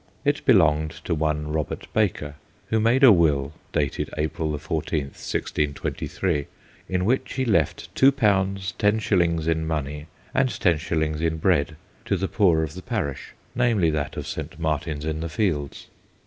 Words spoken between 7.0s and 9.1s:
which he left two pounds ten